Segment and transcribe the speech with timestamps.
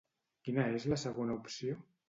[0.47, 1.81] Quina és la segona opció?